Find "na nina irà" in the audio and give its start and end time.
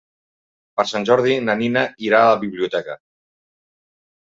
1.43-2.23